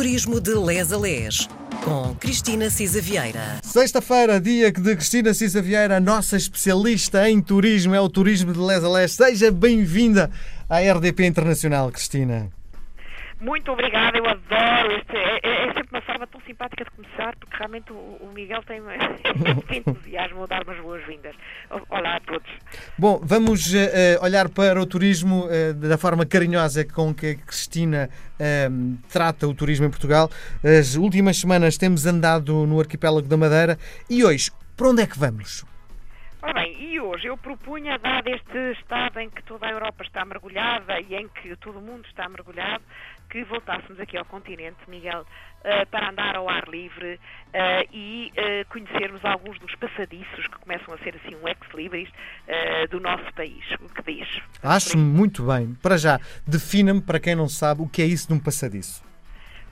[0.00, 1.46] Turismo de Les a Les,
[1.84, 3.60] com Cristina Cisa Vieira.
[3.62, 8.82] Sexta-feira, dia de Cristina Cisa Vieira, nossa especialista em turismo, é o Turismo de Les
[8.82, 9.12] a Les.
[9.12, 10.30] Seja bem-vinda
[10.70, 12.50] à RDP Internacional, Cristina.
[13.40, 14.92] Muito obrigada, eu adoro.
[14.92, 18.30] Este, é, é, é, sempre uma forma tão simpática de começar, porque realmente o, o
[18.34, 18.82] Miguel tem
[19.78, 21.34] entusiasmo a dar umas boas-vindas.
[21.88, 22.50] Olá a todos.
[22.98, 28.10] Bom, vamos uh, olhar para o turismo uh, da forma carinhosa com que a Cristina
[28.34, 30.30] uh, trata o turismo em Portugal.
[30.62, 35.18] As últimas semanas temos andado no arquipélago da Madeira e hoje, para onde é que
[35.18, 35.64] vamos?
[36.42, 40.24] Ora bem, e hoje eu propunha, dado este estado em que toda a Europa está
[40.24, 42.82] mergulhada e em que todo o mundo está mergulhado,
[43.28, 48.68] que voltássemos aqui ao continente, Miguel, uh, para andar ao ar livre uh, e uh,
[48.70, 52.08] conhecermos alguns dos passadiços que começam a ser assim um ex-libris
[52.90, 53.64] do nosso país.
[53.80, 54.40] O que diz?
[54.62, 55.74] Acho muito bem.
[55.82, 59.04] Para já, defina-me, para quem não sabe, o que é isso de um passadiço.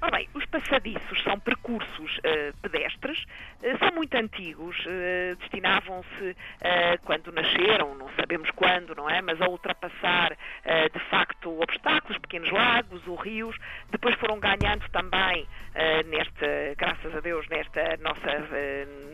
[0.00, 3.24] Ora bem, os passadiços percursos uh, pedestres,
[3.62, 6.36] uh, são muito antigos, uh, destinavam-se,
[7.04, 9.22] quando nasceram, não sabemos quando, não é?
[9.22, 10.36] Mas a ultrapassar,
[10.92, 13.56] de facto, obstáculos, pequenos lagos ou rios.
[13.90, 15.46] Depois foram ganhando também,
[16.06, 16.46] nesta,
[16.76, 18.28] graças a Deus, nesta nossa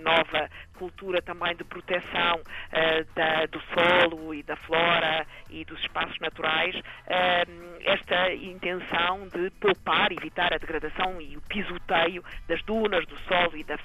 [0.02, 2.40] nova cultura também de proteção
[3.14, 6.74] da, do solo e da flora e dos espaços naturais,
[7.84, 13.64] esta intenção de poupar, evitar a degradação e o pisoteio das dunas, do solo e
[13.64, 13.76] da,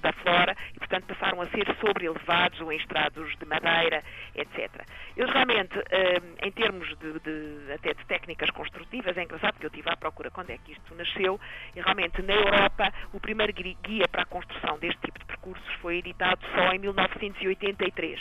[0.00, 4.02] da flora e, portanto, passaram a ser sobrelevados ou em estrados de madeira,
[4.34, 4.70] etc.
[5.16, 9.70] Eles realmente, hum, em termos de, de, até de técnicas construtivas, é engraçado que eu
[9.70, 11.40] estive à procura quando é que isto nasceu,
[11.74, 15.96] e realmente na Europa o primeiro guia para a construção deste tipo de percursos foi
[15.98, 18.20] editado só em 1983.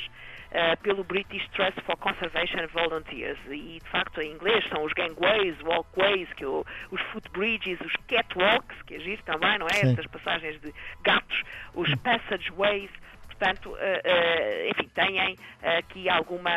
[0.53, 3.39] Uh, pelo British Trust for Conservation Volunteers.
[3.49, 8.79] E, de facto, em inglês são os gangways, walkways, que o, os footbridges, os catwalks,
[8.83, 9.73] que é também, não é?
[9.73, 9.89] Sim.
[9.89, 11.41] Estas passagens de gatos,
[11.73, 12.91] os passageways.
[13.25, 15.37] Portanto, uh, uh, enfim, têm
[15.79, 16.51] aqui alguma.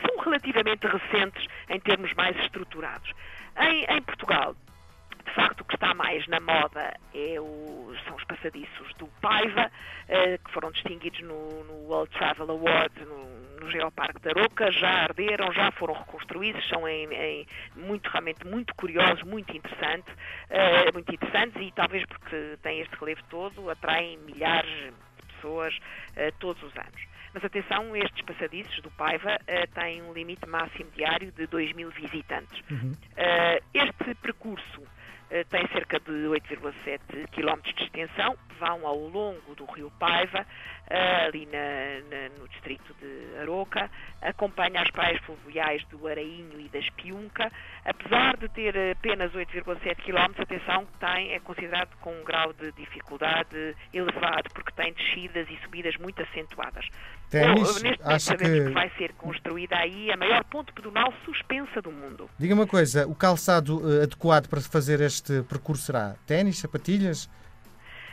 [0.00, 3.10] são relativamente recentes em termos mais estruturados.
[3.58, 4.54] Em, em Portugal,
[5.34, 9.68] de facto, o que está mais na moda é o, são os passadiços do Paiva,
[10.08, 15.02] eh, que foram distinguidos no, no World Travel Award no, no Geoparque da Roca, já
[15.02, 20.14] arderam, já foram reconstruídos, são em, em muito, realmente muito curiosos, muito interessantes,
[20.50, 25.76] eh, muito interessantes e talvez porque têm este relevo todo, atraem milhares de pessoas
[26.14, 27.14] eh, todos os anos.
[27.32, 31.90] Mas atenção, estes passadiços do Paiva uh, têm um limite máximo diário de 2 mil
[31.90, 32.62] visitantes.
[32.70, 32.92] Uhum.
[32.92, 34.84] Uh, este percurso
[35.50, 40.46] tem cerca de 8,7 km de extensão, vão ao longo do rio Paiva,
[41.26, 43.90] ali na, na, no distrito de Aroca,
[44.20, 47.50] acompanha as praias fluviais do Arainho e da Espiunca.
[47.84, 53.76] Apesar de ter apenas 8,7 km, atenção, tem, é considerado com um grau de dificuldade
[53.92, 56.86] elevado, porque tem descidas e subidas muito acentuadas.
[57.34, 58.44] Ténis, neste acha que...
[58.44, 62.28] que vai ser construída aí a maior ponte pedonal suspensa do mundo.
[62.38, 67.28] Diga uma coisa, o calçado uh, adequado para fazer este percurso será ténis, sapatilhas?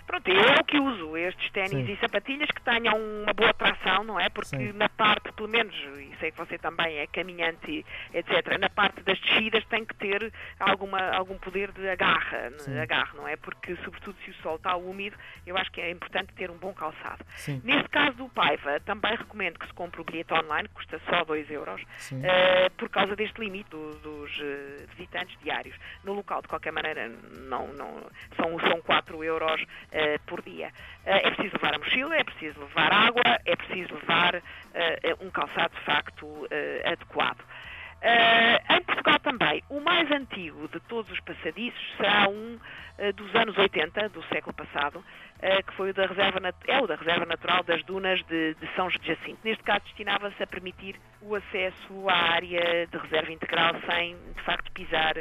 [0.05, 4.03] Pronto, eu é o que uso, estes ténis e sapatilhas que tenham uma boa tração,
[4.03, 4.29] não é?
[4.29, 4.73] Porque Sim.
[4.73, 9.19] na parte, pelo menos, e sei que você também é caminhante, etc., na parte das
[9.19, 12.51] descidas tem que ter alguma, algum poder de agarra,
[12.81, 13.35] agarre, não é?
[13.35, 16.73] Porque, sobretudo, se o sol está úmido, eu acho que é importante ter um bom
[16.73, 17.23] calçado.
[17.35, 17.61] Sim.
[17.63, 21.23] Neste caso do Paiva, também recomendo que se compre o bilhete online, que custa só
[21.23, 25.75] 2 euros, uh, por causa deste limite do, dos uh, visitantes diários.
[26.03, 27.09] No local, de qualquer maneira,
[27.47, 28.03] não, não,
[28.35, 30.67] são, são 4 euros uh, por dia.
[31.05, 35.29] Uh, é preciso levar a mochila, é preciso levar água, é preciso levar uh, um
[35.29, 36.47] calçado de facto
[36.85, 37.43] adequado.
[38.69, 42.59] em Portugal também, o mais antigo de todos os passadiços será um
[43.15, 45.03] dos anos 80, do século passado,
[45.65, 48.89] que foi o da reserva, é o da Reserva Natural das Dunas de, de São
[48.89, 49.39] Jacinto.
[49.43, 54.71] Neste caso, destinava-se a permitir o acesso à área de reserva integral sem, de facto,
[54.71, 55.15] pisar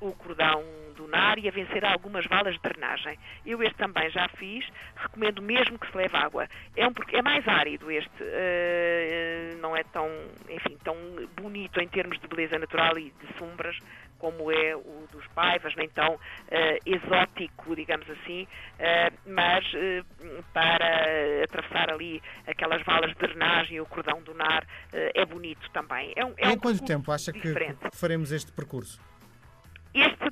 [0.00, 0.62] o cordão
[0.94, 3.18] dunar e a vencer algumas valas de drenagem.
[3.44, 4.66] Eu este também já fiz,
[4.96, 6.48] recomendo mesmo que se leve água.
[6.76, 10.08] É, um, é mais árido este, uh, não é tão,
[10.48, 10.96] enfim, tão
[11.36, 13.76] bonito em termos de beleza natural e de sombras
[14.18, 16.18] como é o dos Paivas, nem tão uh,
[16.86, 19.64] exótico, digamos assim, uh, mas
[20.52, 26.12] para atravessar ali aquelas valas de drenagem o cordão dunar é bonito também.
[26.16, 27.90] É um, é em um quanto tempo acha diferente.
[27.90, 29.00] que faremos este percurso?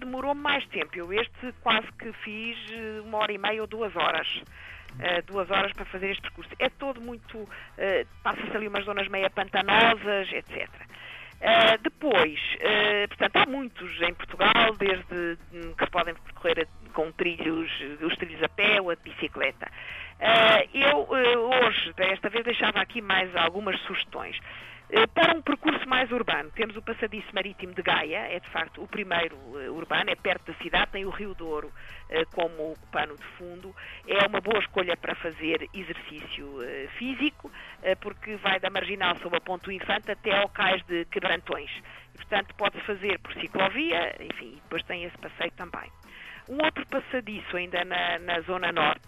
[0.05, 0.91] Demorou mais tempo.
[0.97, 4.27] Eu este quase que fiz eh, uma hora e meia ou duas horas.
[4.93, 6.51] Uh, duas horas para fazer este percurso.
[6.59, 7.39] É todo muito.
[7.39, 7.49] Uh,
[8.23, 10.69] Passa-se ali umas zonas meia pantanosas, etc.
[11.43, 17.71] Uh, depois, uh, portanto, há muitos em Portugal, desde hum, que podem percorrer com trilhos,
[18.01, 19.67] os trilhos a pé ou a bicicleta.
[20.21, 21.09] Uh, eu
[21.49, 24.39] hoje, desta vez, deixava aqui mais algumas sugestões.
[24.95, 28.83] Eh, para um percurso mais urbano, temos o Passadiço Marítimo de Gaia, é de facto
[28.83, 31.73] o primeiro eh, urbano, é perto da cidade, tem o Rio Douro
[32.11, 33.75] eh, como pano de fundo.
[34.07, 36.59] É uma boa escolha para fazer exercício
[36.99, 37.51] físico,
[38.01, 41.71] porque vai da Marginal sob a Ponto Infante até ao Cais de Quebrantões.
[42.15, 45.91] E, portanto, pode-se fazer por ciclovia, enfim, depois tem esse passeio também.
[46.49, 49.07] Um outro passadiço ainda na, na zona norte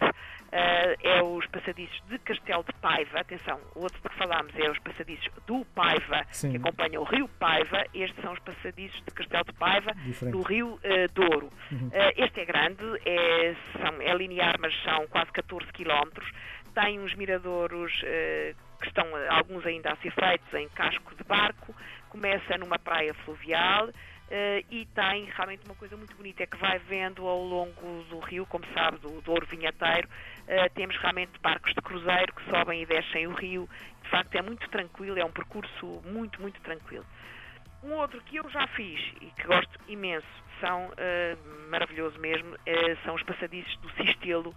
[1.03, 3.19] é os passadiços de Castelo de Paiva.
[3.19, 6.51] Atenção, o outro que falámos é os passadiços do Paiva, Sim.
[6.51, 7.85] que acompanham o rio Paiva.
[7.93, 10.35] Estes são os passadiços de Castelo de Paiva, Diferente.
[10.35, 10.79] no rio uh,
[11.13, 11.51] Douro.
[11.71, 11.87] Uhum.
[11.87, 16.29] Uh, este é grande, é, são, é linear, mas são quase 14 quilómetros.
[16.73, 17.93] Tem uns miradouros
[18.81, 21.73] que estão alguns ainda a ser feitos em casco de barco.
[22.09, 23.89] Começa numa praia fluvial.
[24.25, 28.17] Uh, e tem realmente uma coisa muito bonita, é que vai vendo ao longo do
[28.17, 30.09] rio, como sabe, do Douro Vinheteiro,
[30.47, 33.69] uh, temos realmente barcos de cruzeiro que sobem e descem o rio.
[34.03, 37.05] De facto, é muito tranquilo, é um percurso muito, muito tranquilo.
[37.83, 40.27] Um outro que eu já fiz e que gosto imenso,
[40.59, 42.55] são uh, maravilhoso mesmo,
[43.03, 44.55] são os passadiços do Sistelo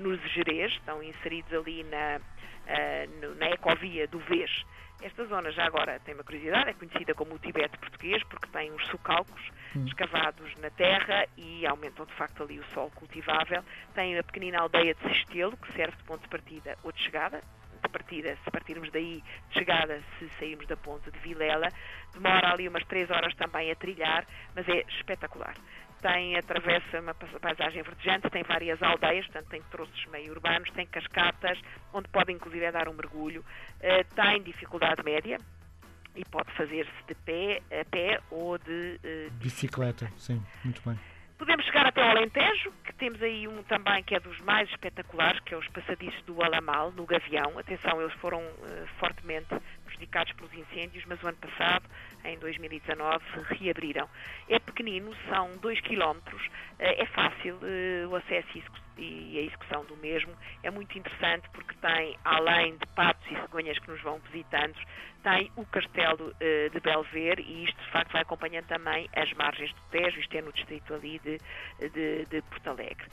[0.00, 2.20] nos Jerez, estão inseridos ali na,
[3.22, 4.50] no, na ecovia do Vês.
[5.02, 8.72] Esta zona, já agora, tem uma curiosidade, é conhecida como o Tibete português, porque tem
[8.72, 9.84] uns socalcos hum.
[9.86, 13.62] escavados na terra e aumentam, de facto, ali o solo cultivável.
[13.94, 17.42] Tem a pequenina aldeia de Sistelo, que serve de ponto de partida ou de chegada,
[17.82, 21.68] de partida, se partirmos daí, de chegada, se sairmos da ponte de Vilela.
[22.14, 25.54] Demora ali umas três horas também a trilhar, mas é espetacular
[26.00, 31.58] tem, atravessa uma paisagem verdejante, tem várias aldeias, portanto tem troços meio urbanos, tem cascatas,
[31.92, 35.38] onde pode inclusive dar um mergulho, uh, tem dificuldade média
[36.14, 40.10] e pode fazer-se de pé, a pé ou de uh, bicicleta.
[40.16, 40.98] Sim, muito bem.
[41.38, 45.38] Podemos chegar até ao Alentejo, que temos aí um também que é dos mais espetaculares,
[45.40, 47.58] que é os passadiços do Alamal, no Gavião.
[47.58, 49.54] Atenção, eles foram uh, fortemente
[49.96, 51.84] prejudicados pelos incêndios, mas o ano passado,
[52.24, 53.24] em 2019,
[53.58, 54.08] reabriram.
[54.48, 56.18] É pequenino, são 2 km,
[56.78, 58.58] eh, é fácil eh, o acesso
[58.98, 60.32] e a execução do mesmo.
[60.62, 64.76] É muito interessante porque tem, além de patos e cegonhas que nos vão visitando,
[65.22, 69.72] tem o castelo uh, de Belver e isto de facto vai acompanhando também as margens
[69.72, 71.38] do Tejo, isto é no distrito ali de,
[71.90, 73.06] de, de Porto Alegre.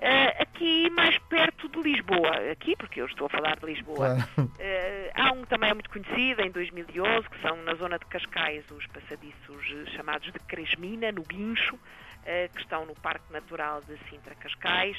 [0.00, 4.22] Uh, aqui mais perto de Lisboa, aqui porque eu estou a falar de Lisboa, claro.
[4.38, 8.86] uh, há um também muito conhecido em 2011, que são na zona de Cascais os
[8.86, 14.96] passadiços chamados de Cresmina, no Guincho, uh, que estão no Parque Natural de Sintra Cascais.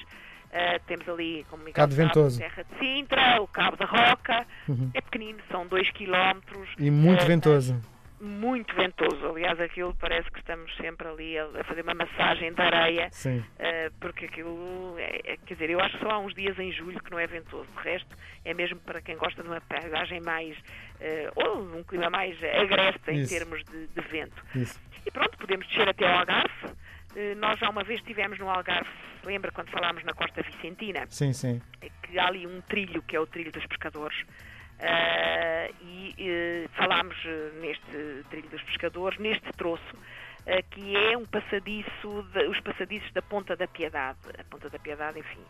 [0.86, 2.38] temos ali, como Miguel Cabo Ventoso.
[2.38, 4.92] Serra de Sintra, o Cabo da Roca, Uhum.
[4.94, 6.40] É pequenino, são 2 km.
[6.78, 7.82] E muito ventoso.
[8.22, 9.30] Muito ventoso.
[9.30, 13.10] Aliás, aquilo parece que estamos sempre ali a, fazer uma massagem de areia.
[13.26, 16.72] Uh, porque aquilo, é, é, quer dizer, eu acho que só há uns dias em
[16.72, 17.68] julho que não é ventoso.
[17.76, 18.16] De resto,
[18.46, 20.56] é mesmo para quem gosta de uma paisagem mais.
[20.56, 23.34] Uh, ou um clima mais agreste em Isso.
[23.34, 24.46] termos de, de vento.
[24.54, 24.80] Isso.
[25.04, 26.76] E pronto, podemos descer até ao Algarve.
[27.38, 28.90] Nós já uma vez estivemos no Algarve,
[29.26, 31.06] lembra quando falámos na Costa Vicentina?
[31.10, 31.62] Sim, sim.
[32.04, 34.16] Que há ali um trilho que é o trilho dos pescadores
[34.82, 41.26] Uh, e uh, falámos eh, neste trilho dos pescadores, neste troço, uh, que é um
[41.26, 44.18] passadiço, de, os passadiços da Ponta da Piedade.
[44.40, 45.42] A Ponta da Piedade, enfim,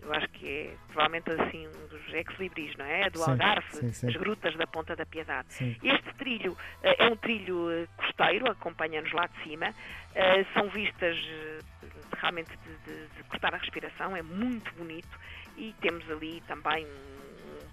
[0.00, 3.10] eu acho que é provavelmente assim um dos ex-libris, não é?
[3.10, 4.06] Do sim, Algarve, sim, sim.
[4.08, 5.48] as grutas da Ponta da Piedade.
[5.82, 9.74] Este trilho é um trilho costeiro, acompanha-nos lá de cima.
[10.54, 11.18] são vistas
[12.16, 15.18] realmente de, de, de cortar a respiração, é muito bonito
[15.56, 16.86] e temos ali também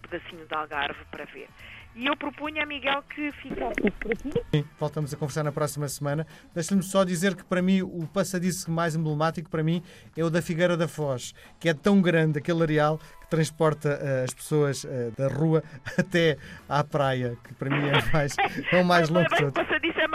[0.08, 1.48] pedacinho de Algarve para ver.
[1.96, 4.32] E eu propunha, Miguel, que ficássemos por aqui.
[4.54, 6.28] Sim, voltamos a conversar na próxima semana.
[6.54, 9.82] Deixa-me só dizer que, para mim, o passadiço mais emblemático, para mim,
[10.16, 14.26] é o da Figueira da Foz, que é tão grande, aquele areal, que transporta uh,
[14.26, 15.64] as pessoas uh, da rua
[15.98, 18.36] até à praia, que para mim é, mais,
[18.74, 19.54] é o mais longo de todos.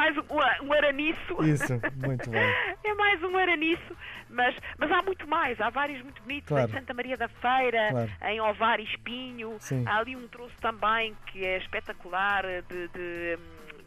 [0.00, 1.44] É mais um, um araniço.
[1.44, 1.74] Isso,
[2.06, 2.40] muito bem.
[2.84, 3.96] é mais um araniço,
[4.30, 6.70] mas, mas há muito mais, há vários muito bonitos, claro.
[6.70, 8.10] em Santa Maria da Feira, claro.
[8.24, 9.84] em Ovar e Espinho, Sim.
[9.86, 13.38] há ali um troço também que é espetacular de, de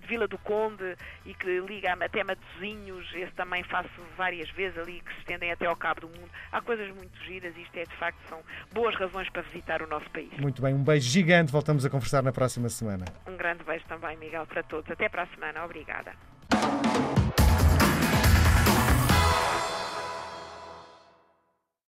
[0.08, 0.96] Vila do Conde
[1.26, 5.66] e que liga até Matozinhos, esse também faço várias vezes ali, que se estendem até
[5.66, 6.30] ao Cabo do Mundo.
[6.52, 8.42] Há coisas muito giras e isto é de facto, são
[8.74, 10.32] boas razões para visitar o nosso país.
[10.40, 13.06] Muito bem, um beijo gigante, voltamos a conversar na próxima semana.
[13.28, 14.90] Um grande beijo também, Miguel, para todos.
[14.90, 16.14] Até para a semana, obrigada.